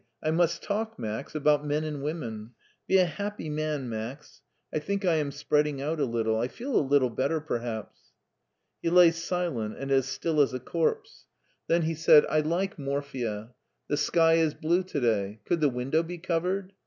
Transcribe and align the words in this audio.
I 0.23 0.31
must 0.31 0.63
talk. 0.63 0.97
Max, 0.97 1.35
about 1.35 1.63
men 1.63 1.83
and 1.83 2.01
women. 2.01 2.55
Be 2.87 2.97
a 2.97 3.05
happy 3.05 3.49
man. 3.51 3.87
Max. 3.87 4.41
I 4.73 4.79
think 4.79 5.05
I 5.05 5.17
am 5.17 5.29
spreading 5.31 5.79
out 5.79 5.99
a 5.99 6.05
little. 6.05 6.39
I 6.39 6.47
feel 6.47 6.75
a 6.79 6.83
littl^ 6.83 7.15
better, 7.15 7.39
perhaps." 7.39 8.13
He 8.81 8.89
lay 8.89 9.11
silent 9.11 9.75
and 9.77 9.91
as 9.91 10.07
still 10.07 10.41
as 10.41 10.55
a 10.55 10.59
corpse. 10.59 11.27
Then 11.67 11.83
V 11.83 11.89
t4 11.91 11.97
70 11.97 11.97
MARTIN 11.97 11.97
SCHULER 11.97 12.39
he 12.39 12.41
said, 12.41 12.45
"I 12.47 12.49
like 12.49 12.79
morphia. 12.79 13.53
The 13.89 13.97
sky 13.97 14.33
is 14.37 14.53
blue 14.55 14.83
to 14.85 14.99
day. 14.99 15.39
Could 15.45 15.61
the 15.61 15.69
window 15.69 16.01
be 16.01 16.17
covered? 16.17 16.73